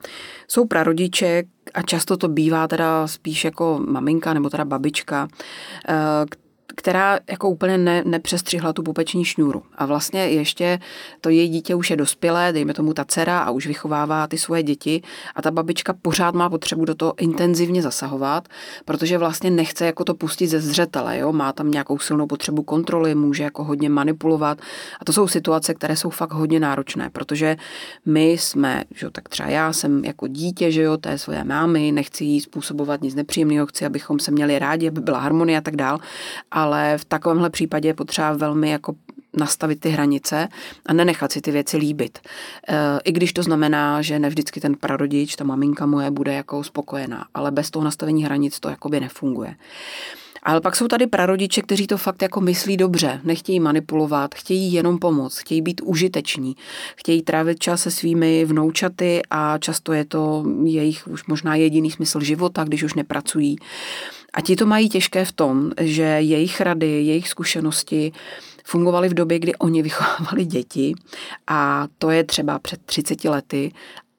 [0.49, 1.42] Jsou prarodiče,
[1.75, 5.29] a často to bývá teda spíš jako maminka nebo teda babička,
[5.88, 5.94] eh,
[6.81, 9.62] která jako úplně ne, nepřestřihla tu pupeční šňůru.
[9.75, 10.79] A vlastně ještě
[11.21, 14.62] to její dítě už je dospělé, dejme tomu ta dcera a už vychovává ty svoje
[14.62, 15.03] děti
[15.35, 18.49] a ta babička pořád má potřebu do toho intenzivně zasahovat,
[18.85, 21.33] protože vlastně nechce jako to pustit ze zřetele, jo?
[21.33, 24.59] má tam nějakou silnou potřebu kontroly, může jako hodně manipulovat
[25.01, 27.57] a to jsou situace, které jsou fakt hodně náročné, protože
[28.07, 32.25] my jsme, že tak třeba já jsem jako dítě, že jo, té svoje mámy, nechci
[32.25, 35.99] jí způsobovat nic nepříjemného, chci, abychom se měli rádi, aby byla harmonie a tak dál,
[36.51, 38.94] ale v takovémhle případě je potřeba velmi jako
[39.37, 40.48] nastavit ty hranice
[40.87, 42.18] a nenechat si ty věci líbit.
[42.68, 47.26] E, I když to znamená, že nevždycky ten prarodič, ta maminka moje bude jako spokojená,
[47.35, 49.54] ale bez toho nastavení hranic to jakoby nefunguje.
[50.42, 54.98] Ale pak jsou tady prarodiče, kteří to fakt jako myslí dobře, nechtějí manipulovat, chtějí jenom
[54.98, 56.57] pomoct, chtějí být užiteční,
[56.96, 62.20] chtějí trávit čas se svými vnoučaty a často je to jejich už možná jediný smysl
[62.20, 63.57] života, když už nepracují.
[64.35, 68.12] A ti to mají těžké v tom, že jejich rady, jejich zkušenosti
[68.64, 70.94] fungovaly v době, kdy oni vychovávali děti.
[71.46, 73.72] A to je třeba před 30 lety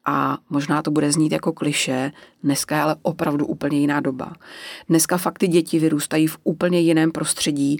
[0.05, 2.11] a možná to bude znít jako kliše,
[2.43, 4.33] dneska je ale opravdu úplně jiná doba.
[4.89, 7.77] Dneska fakt ty děti vyrůstají v úplně jiném prostředí.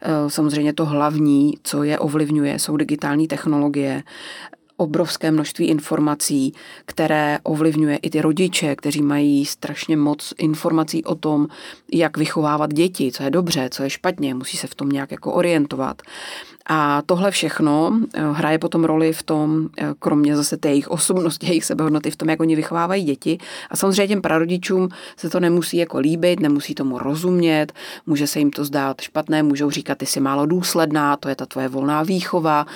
[0.00, 4.02] Eh, samozřejmě to hlavní, co je ovlivňuje, jsou digitální technologie
[4.76, 6.52] obrovské množství informací,
[6.86, 11.48] které ovlivňuje i ty rodiče, kteří mají strašně moc informací o tom,
[11.92, 15.32] jak vychovávat děti, co je dobře, co je špatně, musí se v tom nějak jako
[15.32, 16.02] orientovat.
[16.66, 21.46] A tohle všechno eh, hraje potom roli v tom, eh, kromě zase té jejich osobnosti,
[21.46, 23.38] jejich sebehodnoty, v tom, jak oni vychovávají děti.
[23.70, 27.72] A samozřejmě těm prarodičům se to nemusí jako líbit, nemusí tomu rozumět,
[28.06, 31.46] může se jim to zdát špatné, můžou říkat, ty jsi málo důsledná, to je ta
[31.46, 32.66] tvoje volná výchova,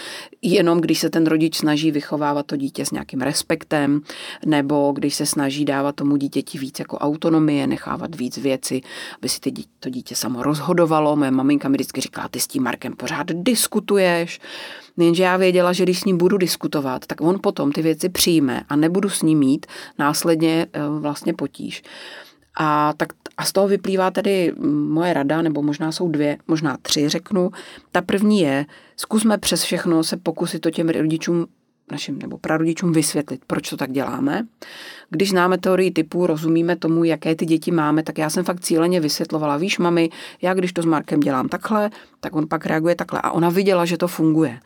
[0.43, 4.01] jenom když se ten rodič snaží vychovávat to dítě s nějakým respektem,
[4.47, 8.81] nebo když se snaží dávat tomu dítěti víc jako autonomie, nechávat víc věci,
[9.19, 9.41] aby si
[9.81, 11.17] to dítě samo rozhodovalo.
[11.17, 13.78] Moje maminka mi vždycky říká, ty s tím Markem pořád diskutuješ.
[14.97, 18.63] Jenže já věděla, že když s ním budu diskutovat, tak on potom ty věci přijme
[18.69, 19.67] a nebudu s ním mít
[19.99, 21.83] následně eh, vlastně potíž.
[22.61, 24.53] A, tak, a z toho vyplývá tedy
[24.89, 27.51] moje rada, nebo možná jsou dvě, možná tři, řeknu.
[27.93, 31.47] Ta první je, zkusme přes všechno se pokusit to těm rodičům
[31.93, 34.47] našim nebo prarodičům vysvětlit, proč to tak děláme.
[35.11, 39.01] Když známe teorii typu, rozumíme tomu, jaké ty děti máme, tak já jsem fakt cíleně
[39.01, 40.11] vysvětlovala, víš, mami,
[40.43, 43.21] já když to s Markem dělám takhle, tak on pak reaguje takhle.
[43.21, 44.61] A ona viděla, že to funguje.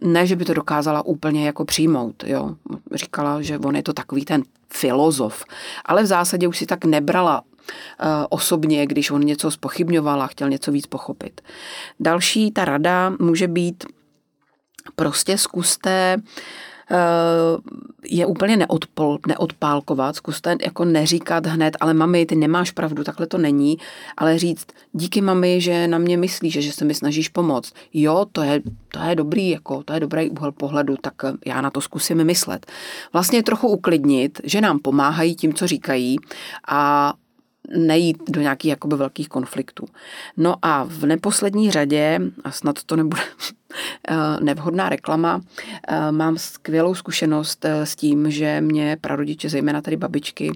[0.00, 2.54] Ne, že by to dokázala úplně jako přijmout, jo.
[2.94, 5.44] Říkala, že on je to takový ten filozof,
[5.84, 10.48] ale v zásadě už si tak nebrala uh, osobně, když on něco spochybňoval a chtěl
[10.48, 11.40] něco víc pochopit.
[12.00, 13.84] Další ta rada může být
[14.98, 16.16] prostě zkuste
[16.90, 17.58] Eh,
[18.04, 23.38] je úplně neodpol, neodpálkovat, zkuste jako neříkat hned, ale mami, ty nemáš pravdu, takhle to
[23.38, 23.78] není,
[24.16, 27.72] ale říct, díky mami, že na mě myslíš, že, že se mi snažíš pomoct.
[27.94, 31.14] Jo, to je, to je dobrý, jako, to je dobrý úhel pohledu, tak
[31.46, 32.66] já na to zkusím myslet.
[33.12, 36.16] Vlastně trochu uklidnit, že nám pomáhají tím, co říkají
[36.68, 37.12] a
[37.76, 39.86] nejít do nějakých jakoby velkých konfliktů.
[40.36, 43.22] No a v neposlední řadě, a snad to nebude
[44.08, 45.40] Eh, nevhodná reklama.
[45.88, 50.52] Eh, mám skvělou zkušenost eh, s tím, že mě prarodiče, zejména tady babičky,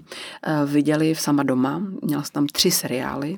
[0.65, 1.81] viděli v sama doma.
[2.01, 3.37] Měla jsem tam tři seriály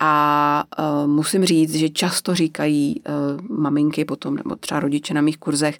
[0.00, 0.64] a
[1.06, 3.02] musím říct, že často říkají
[3.48, 5.78] maminky potom, nebo třeba rodiče na mých kurzech,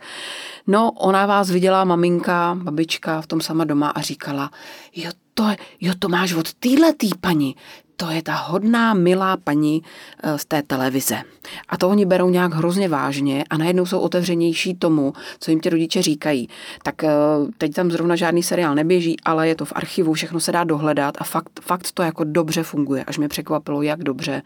[0.66, 4.50] no ona vás viděla maminka, babička v tom sama doma a říkala,
[4.96, 5.44] jo, to,
[5.80, 7.56] jo, to máš od téhle tý paní,
[7.96, 9.82] to je ta hodná, milá paní
[10.22, 11.22] eh, z té televize.
[11.68, 15.70] A to oni berou nějak hrozně vážně a najednou jsou otevřenější tomu, co jim ti
[15.70, 16.48] rodiče říkají.
[16.82, 17.10] Tak eh,
[17.58, 21.14] teď tam zrovna žádný seriál neběží, ale je to v archivu, všechno se dá dohledat
[21.18, 23.04] a fakt, fakt to jako dobře funguje.
[23.04, 24.42] Až mě překvapilo, jak dobře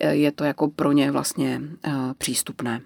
[0.00, 1.60] eh, je to jako pro ně vlastně
[2.18, 2.80] přístupné.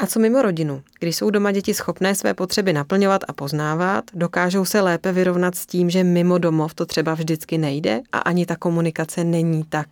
[0.00, 0.82] A co mimo rodinu?
[1.00, 5.66] Když jsou doma děti schopné své potřeby naplňovat a poznávat, dokážou se lépe vyrovnat s
[5.66, 9.88] tím, že mimo domov to třeba vždycky nejde a ani ta komunikace není tak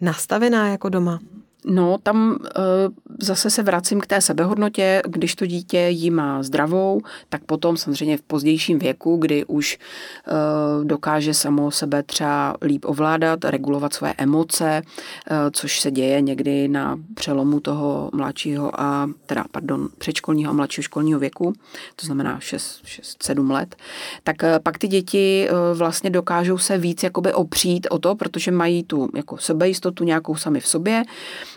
[0.00, 1.20] nastavená jako doma?
[1.68, 2.60] No, tam e,
[3.20, 5.02] zase se vracím k té sebehodnotě.
[5.08, 10.84] Když to dítě jí má zdravou, tak potom samozřejmě v pozdějším věku, kdy už e,
[10.84, 14.82] dokáže samo sebe třeba líp ovládat, regulovat své emoce, e,
[15.50, 21.20] což se děje někdy na přelomu toho mladšího a, teda, pardon, předškolního a mladšího školního
[21.20, 21.52] věku,
[21.96, 23.76] to znamená 6-7 let,
[24.24, 29.08] tak pak ty děti vlastně dokážou se víc jakoby opřít o to, protože mají tu
[29.16, 31.02] jako sebejistotu nějakou sami v sobě,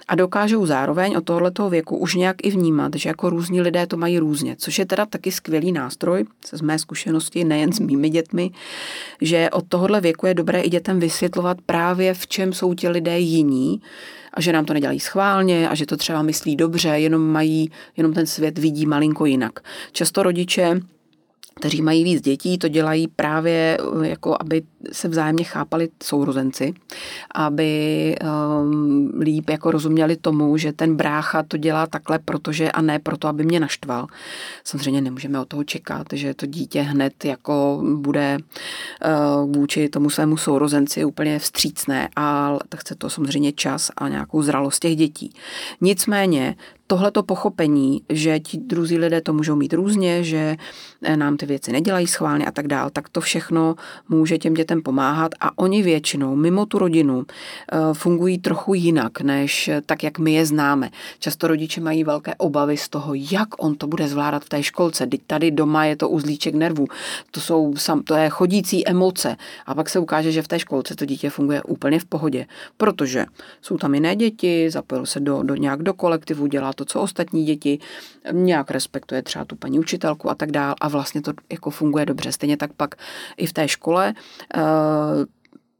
[0.09, 3.97] a dokážou zároveň od tohoto věku už nějak i vnímat, že jako různí lidé to
[3.97, 8.51] mají různě, což je teda taky skvělý nástroj, z mé zkušenosti, nejen s mými dětmi,
[9.21, 13.19] že od tohohle věku je dobré i dětem vysvětlovat právě v čem jsou ti lidé
[13.19, 13.81] jiní,
[14.33, 18.13] a že nám to nedělají schválně a že to třeba myslí dobře, jenom mají, jenom
[18.13, 19.59] ten svět vidí malinko jinak.
[19.91, 20.79] Často rodiče
[21.59, 26.73] kteří mají víc dětí, to dělají právě eh, jako, aby se vzájemně chápali sourozenci,
[27.35, 28.15] aby
[28.61, 33.27] um, líp jako rozuměli tomu, že ten brácha to dělá takhle, protože a ne proto,
[33.27, 34.07] aby mě naštval.
[34.63, 40.37] Samozřejmě nemůžeme od toho čekat, že to dítě hned jako bude uh, vůči tomu svému
[40.37, 45.33] sourozenci úplně vstřícné, ale tak chce to samozřejmě čas a nějakou zralost těch dětí.
[45.81, 46.55] Nicméně
[46.89, 50.57] tohleto pochopení, že ti druzí lidé to můžou mít různě, že
[51.01, 53.75] eh, nám ty věci nedělají schválně a tak dál, tak to všechno
[54.09, 59.69] může těm dětem pomáhat a oni většinou mimo tu rodinu eh, fungují trochu jinak, než
[59.85, 60.89] tak, jak my je známe.
[61.19, 65.07] Často rodiče mají velké obavy z toho, jak on to bude zvládat v té školce.
[65.07, 66.87] Teď tady doma je to uzlíček nervů,
[67.31, 70.95] to jsou sam, to je chodící emoce a pak se ukáže, že v té školce
[70.95, 72.45] to dítě funguje úplně v pohodě,
[72.77, 73.25] protože
[73.61, 77.45] jsou tam jiné děti, zapojil se do, do nějak do kolektivu, dělá to, co ostatní
[77.45, 77.79] děti,
[78.31, 82.31] nějak respektuje třeba tu paní učitelku a tak dál a vlastně to jako funguje dobře.
[82.31, 82.95] Stejně tak pak
[83.37, 84.13] i v té škole
[84.55, 84.59] eh,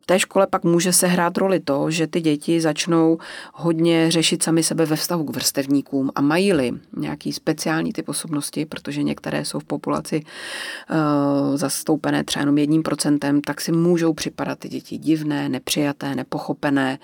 [0.09, 3.17] té škole pak může se hrát roli to, že ty děti začnou
[3.53, 9.03] hodně řešit sami sebe ve vztahu k vrstevníkům a mají-li nějaký speciální typ osobnosti, protože
[9.03, 14.69] některé jsou v populaci uh, zastoupené třeba jenom jedním procentem, tak si můžou připadat ty
[14.69, 16.99] děti divné, nepřijaté, nepochopené,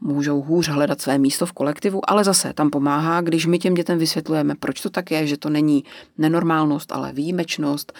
[0.00, 3.98] můžou hůř hledat své místo v kolektivu, ale zase tam pomáhá, když my těm dětem
[3.98, 5.84] vysvětlujeme, proč to tak je, že to není
[6.18, 7.92] nenormálnost, ale výjimečnost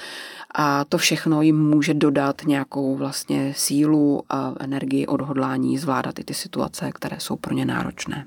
[0.55, 6.35] a to všechno jim může dodat nějakou vlastně sílu a energii, odhodlání zvládat i ty
[6.35, 8.27] situace, které jsou pro ně náročné.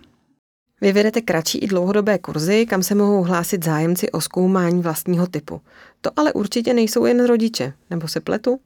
[0.82, 5.62] Vy vedete kratší i dlouhodobé kurzy, kam se mohou hlásit zájemci o zkoumání vlastního typu.
[6.02, 8.60] To ale určitě nejsou jen rodiče, nebo se pletu?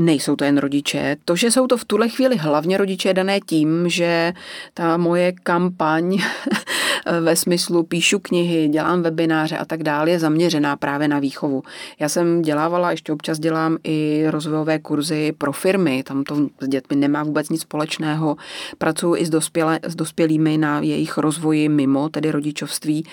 [0.00, 1.16] Nejsou to jen rodiče.
[1.24, 4.32] To, že jsou to v tuhle chvíli hlavně rodiče, dané tím, že
[4.74, 6.18] ta moje kampaň
[7.20, 11.62] ve smyslu píšu knihy, dělám webináře a tak dále, je zaměřená právě na výchovu.
[11.98, 16.96] Já jsem dělávala, ještě občas dělám i rozvojové kurzy pro firmy, tam to s dětmi
[16.96, 18.36] nemá vůbec nic společného.
[18.78, 23.04] Pracuji i s, dospěle, s dospělými na jejich rozvoji mimo, tedy rodičovství,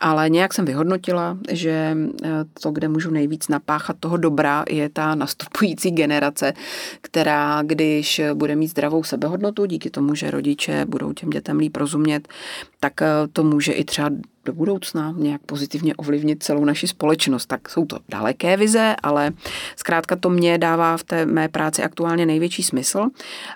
[0.00, 2.28] ale nějak jsem vyhodnotila, že eh,
[2.62, 6.29] to, kde můžu nejvíc napáchat toho dobra, je ta nastupující generace,
[7.00, 12.28] která, když bude mít zdravou sebehodnotu, díky tomu, že rodiče budou těm dětem líp rozumět,
[12.80, 14.10] tak eh, to může i třeba
[14.44, 17.46] do budoucna nějak pozitivně ovlivnit celou naši společnost.
[17.46, 19.32] Tak jsou to daleké vize, ale
[19.76, 23.06] zkrátka to mě dává v té mé práci aktuálně největší smysl.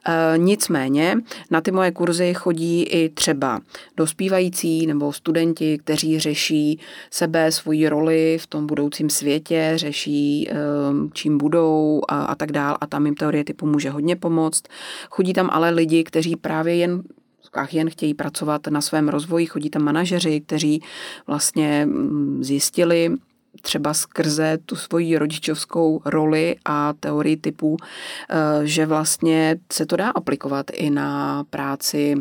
[0.09, 1.17] E, nicméně
[1.51, 3.61] na ty moje kurzy chodí i třeba
[3.97, 10.55] dospívající nebo studenti, kteří řeší sebe, svoji roli v tom budoucím světě, řeší, e,
[11.13, 14.63] čím budou a, a tak dál a tam jim teorie typu může hodně pomoct.
[15.11, 17.03] Chodí tam ale lidi, kteří právě jen
[17.55, 19.47] uvozovkách jen chtějí pracovat na svém rozvoji.
[19.47, 20.83] Chodí tam manažeři, kteří
[21.27, 23.11] vlastně mm, zjistili,
[23.63, 30.11] třeba skrze tu svoji rodičovskou roli a teorii typů, eh, že vlastně se to dá
[30.11, 32.15] aplikovat i na práci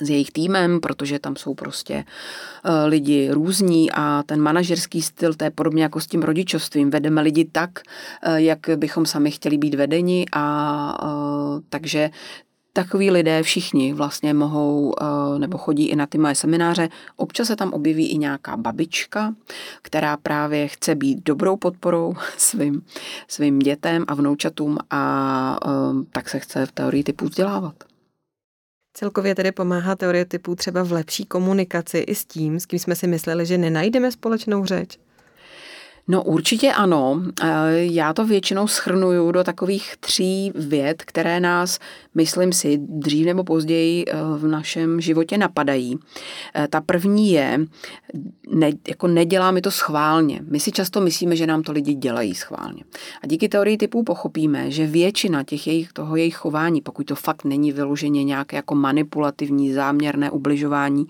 [0.00, 5.44] s jejich týmem, protože tam jsou prostě eh, lidi různí a ten manažerský styl, to
[5.44, 6.90] je podobně jako s tím rodičovstvím.
[6.90, 7.70] Vedeme lidi tak,
[8.22, 10.44] eh, jak bychom sami chtěli být vedeni a
[11.68, 12.10] takže
[12.72, 16.88] takoví lidé všichni vlastně mohou eh, nebo chodí i na ty moje semináře.
[17.16, 19.34] Občas se tam objeví i nějaká babička,
[19.82, 22.82] která právě chce být dobrou podporou svým,
[23.28, 25.70] svým dětem a vnoučatům a eh,
[26.10, 27.74] tak se chce v teorii typu vzdělávat.
[28.94, 32.94] Celkově tedy pomáhá teorie typů třeba v lepší komunikaci i s tím, s kým jsme
[32.94, 34.98] si mysleli, že nenajdeme společnou řeč?
[36.08, 37.22] No určitě ano.
[37.72, 41.78] Já to většinou schrnuju do takových tří věd, které nás,
[42.14, 45.98] myslím si, dřív nebo později eh, v našem životě napadají.
[46.54, 47.60] Eh, ta první je,
[48.50, 50.40] ne, jako nedělá mi to schválně.
[50.50, 52.84] My si často myslíme, že nám to lidi dělají schválně.
[53.22, 57.44] A díky teorii typů pochopíme, že většina těch jejich, toho jejich chování, pokud to fakt
[57.44, 61.06] není vyloženě nějaké jako manipulativní, záměrné ubližování,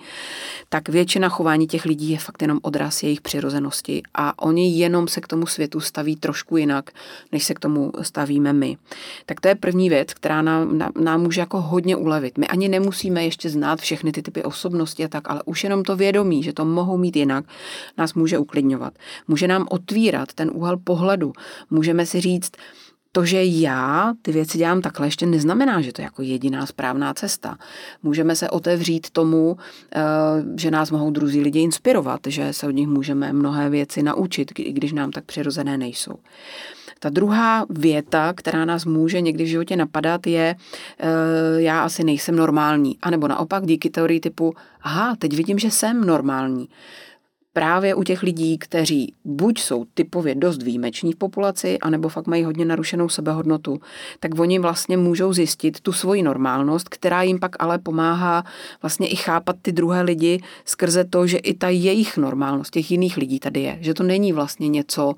[0.68, 5.20] tak většina chování těch lidí je fakt jenom odraz jejich přirozenosti a oni jenom se
[5.20, 6.90] k tomu světu staví trošku jinak,
[7.32, 8.76] než se k tomu stavíme my.
[9.26, 12.38] Tak to je první věc, která nám, nám může jako hodně ulevit.
[12.38, 15.96] My ani nemusíme ještě znát všechny ty typy osobnosti a tak, ale už jenom to
[15.96, 17.44] vědomí, že to mohou mít jinak,
[17.98, 18.94] nás může uklidňovat.
[19.28, 21.32] Může nám otvírat ten úhel pohledu.
[21.70, 22.52] Můžeme si říct,
[23.12, 27.14] to, že já ty věci dělám takhle, ještě neznamená, že to je jako jediná správná
[27.14, 27.58] cesta.
[28.02, 29.56] Můžeme se otevřít tomu,
[29.94, 30.00] eh,
[30.56, 34.72] že nás mohou druzí lidi inspirovat, že se od nich můžeme mnohé věci naučit, i
[34.72, 36.14] když nám tak přirozené nejsou.
[36.98, 40.56] Ta druhá věta, která nás může někdy v životě napadat, je
[40.98, 41.06] eh,
[41.62, 42.98] já asi nejsem normální.
[43.02, 46.68] A nebo naopak díky teorii typu aha, teď vidím, že jsem normální
[47.52, 52.44] právě u těch lidí, kteří buď jsou typově dost výjimeční v populaci, anebo fakt mají
[52.44, 53.80] hodně narušenou sebehodnotu,
[54.20, 58.44] tak oni vlastně můžou zjistit tu svoji normálnost, která jim pak ale pomáhá
[58.82, 63.16] vlastně i chápat ty druhé lidi skrze to, že i ta jejich normálnost těch jiných
[63.16, 63.78] lidí tady je.
[63.80, 65.14] Že to není vlastně něco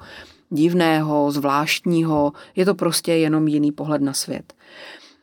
[0.50, 4.52] divného, zvláštního, je to prostě jenom jiný pohled na svět.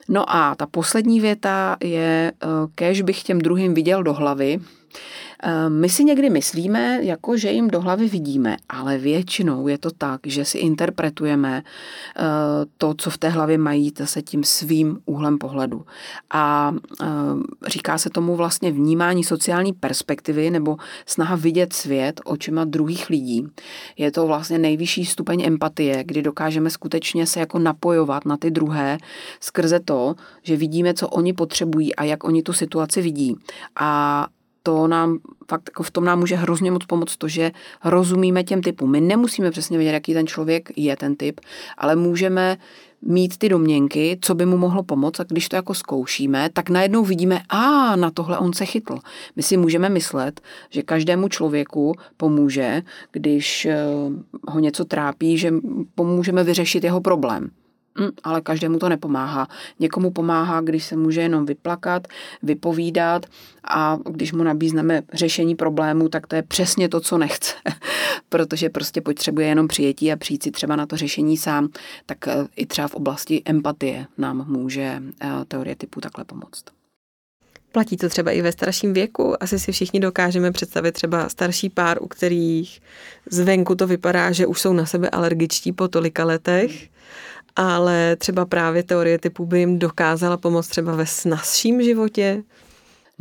[0.10, 4.60] No a ta poslední věta je, eh, kež bych těm druhým viděl do hlavy,
[5.70, 10.22] my si někdy myslíme, jako že jim do hlavy vidíme, ale většinou je to tak,
[10.26, 12.24] že si interpretujeme eh,
[12.78, 15.86] to, co v té hlavě mají, zase tím svým úhlem pohledu.
[16.34, 17.06] A eh,
[17.68, 23.48] říká se tomu vlastně vnímání sociální perspektivy nebo snaha vidět svět očima druhých lidí.
[23.98, 28.98] Je to vlastně nejvyšší stupeň empatie, kdy dokážeme skutečně se jako napojovat na ty druhé
[29.40, 33.36] skrze to, že vidíme, co oni potřebují a jak oni tu situaci vidí.
[33.80, 34.28] A
[34.64, 37.52] to nám fakt jako v tom nám může hrozně moc pomoct to, že
[37.84, 38.92] rozumíme těm typům.
[38.92, 41.40] My nemusíme přesně vědět, jaký ten člověk je ten typ,
[41.78, 42.58] ale můžeme
[43.02, 47.04] mít ty domněnky, co by mu mohlo pomoct a když to jako zkoušíme, tak najednou
[47.04, 48.98] vidíme, a na tohle on se chytl.
[49.36, 52.82] My si můžeme myslet, že každému člověku pomůže,
[53.12, 53.86] když eh,
[54.48, 55.54] ho něco trápí, že
[55.96, 57.50] pomůžeme vyřešit jeho problém.
[58.00, 59.48] Mm, ale každému to nepomáhá.
[59.80, 62.08] Někomu pomáhá, když se může jenom vyplakat,
[62.44, 63.26] vypovídat
[63.64, 67.54] a když mu nabízneme řešení problému, tak to je přesně to, co nechce.
[68.30, 71.70] Protože prostě potřebuje jenom přijetí a přijít si třeba na to řešení sám,
[72.06, 76.64] tak eh, i třeba v oblasti empatie nám může eh, teorie typu takhle pomoct.
[77.72, 79.44] Platí to třeba i ve starším věku.
[79.44, 82.82] Asi si všichni dokážeme představit třeba starší pár, u kterých
[83.30, 86.91] zvenku to vypadá, že už jsou na sebe alergičtí po tolika letech
[87.56, 92.44] ale třeba právě teorie typu by jim dokázala pomoct třeba ve snazším životě?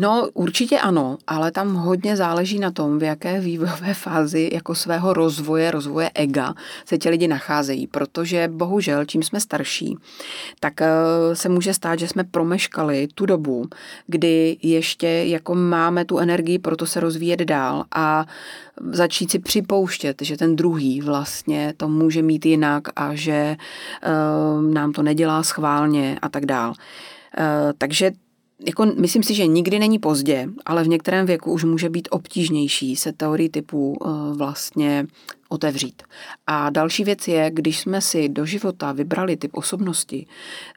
[0.01, 5.13] No, určitě ano, ale tam hodně záleží na tom, v jaké vývojové fázi jako svého
[5.13, 9.97] rozvoje, rozvoje ega se ti lidi nacházejí, protože bohužel, čím jsme starší,
[10.61, 10.89] tak eh,
[11.33, 13.69] se může stát, že jsme promeškali tu dobu,
[14.07, 18.27] kdy ještě jako máme tu energii pro to se rozvíjet dál a
[18.91, 24.93] začít si připouštět, že ten druhý vlastně to může mít jinak a že uh, nám
[24.93, 26.71] to nedělá schválně a tak dál.
[26.71, 28.11] Uh, takže
[28.67, 32.97] jako myslím si, že nikdy není pozdě, ale v některém věku už může být obtížnější
[32.97, 35.07] se teorii typu uh, vlastně
[35.49, 36.03] otevřít.
[36.47, 40.27] A další věc je, když jsme si do života vybrali typ osobnosti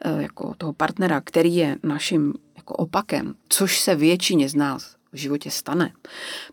[0.06, 5.16] uh, jako toho partnera, který je naším jako opakem, což se většině z nás v
[5.16, 5.92] životě stane,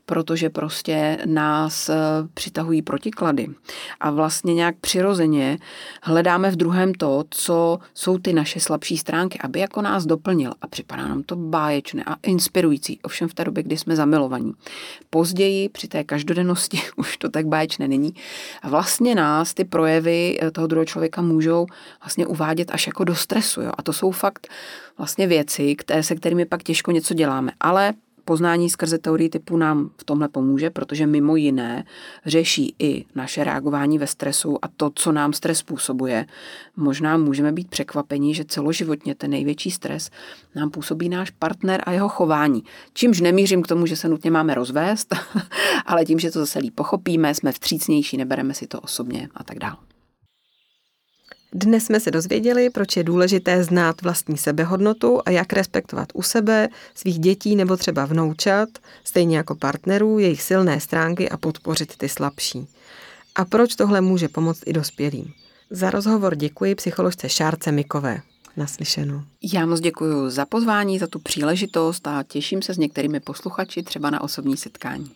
[0.05, 1.95] protože prostě nás eh,
[2.33, 3.47] přitahují protiklady
[3.99, 5.57] a vlastně nějak přirozeně
[6.03, 10.67] hledáme v druhém to, co jsou ty naše slabší stránky, aby jako nás doplnil a
[10.67, 14.53] připadá nám to báječné a inspirující, ovšem v té době, kdy jsme zamilovaní.
[15.09, 18.13] Později při té každodennosti už to tak báječné není
[18.61, 21.65] a vlastně nás ty projevy eh, toho druhého člověka můžou
[22.01, 23.61] vlastně uvádět až jako do stresu.
[23.61, 23.71] Jo?
[23.77, 24.47] A to jsou fakt
[24.97, 27.51] vlastně věci, které, se kterými pak těžko něco děláme.
[27.59, 27.93] Ale
[28.25, 31.83] Poznání skrze teorii typu nám v tomhle pomůže, protože mimo jiné
[32.25, 36.25] řeší i naše reagování ve stresu a to, co nám stres způsobuje.
[36.75, 40.09] Možná můžeme být překvapení, že celoživotně ten největší stres
[40.55, 42.63] nám působí náš partner a jeho chování.
[42.93, 45.15] Čímž nemířím k tomu, že se nutně máme rozvést,
[45.85, 49.59] ale tím, že to zase líp pochopíme, jsme vstřícnější, nebereme si to osobně a tak
[49.59, 49.90] dále.
[51.53, 56.69] Dnes jsme se dozvěděli, proč je důležité znát vlastní sebehodnotu a jak respektovat u sebe,
[56.95, 58.69] svých dětí nebo třeba vnoučat,
[59.03, 62.67] stejně jako partnerů, jejich silné stránky a podpořit ty slabší.
[63.35, 65.33] A proč tohle může pomoct i dospělým.
[65.69, 68.21] Za rozhovor děkuji psycholožce Šárce Mikové.
[68.57, 69.21] Naslyšenou.
[69.53, 74.09] Já moc děkuji za pozvání, za tu příležitost a těším se s některými posluchači třeba
[74.09, 75.11] na osobní setkání.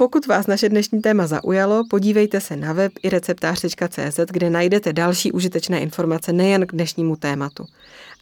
[0.00, 5.32] Pokud vás naše dnešní téma zaujalo, podívejte se na web i receptář.cz, kde najdete další
[5.32, 7.66] užitečné informace nejen k dnešnímu tématu.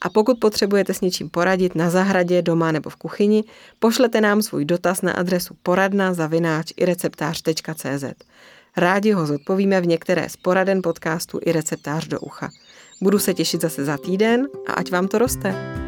[0.00, 3.44] A pokud potřebujete s něčím poradit na zahradě, doma nebo v kuchyni,
[3.78, 8.04] pošlete nám svůj dotaz na adresu poradna zavináč i receptář.cz.
[8.76, 12.50] Rádi ho zodpovíme v některé z poraden podcastu i receptář do ucha.
[13.02, 15.85] Budu se těšit zase za týden a ať vám to roste.